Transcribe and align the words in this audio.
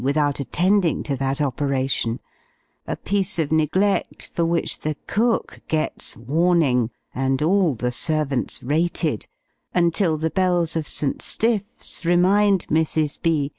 without 0.03 0.39
attending 0.39 1.03
to 1.03 1.15
that 1.15 1.39
operation: 1.39 2.19
a 2.87 2.95
piece 2.95 3.37
of 3.37 3.51
neglect, 3.51 4.25
for 4.33 4.43
which 4.43 4.79
the 4.79 4.97
cook 5.05 5.59
gets 5.67 6.17
"warning," 6.17 6.89
and 7.13 7.39
all 7.43 7.75
the 7.75 7.91
servants 7.91 8.63
rated 8.63 9.27
until 9.75 10.17
the 10.17 10.31
bells 10.31 10.75
of 10.75 10.87
St. 10.87 11.21
Stiff's 11.21 12.03
remind 12.03 12.65
Mrs. 12.65 13.21
B. 13.21 13.49